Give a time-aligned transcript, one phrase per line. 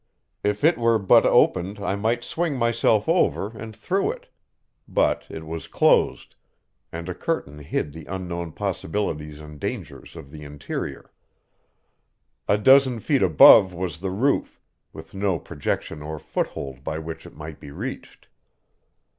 [0.43, 4.29] If it were but opened I might swing myself over and through it;
[4.87, 6.33] but it was closed,
[6.91, 11.11] and a curtain hid the unknown possibilities and dangers of the interior.
[12.47, 14.59] A dozen feet above was the roof,
[14.91, 18.27] with no projection or foothold by which it might be reached.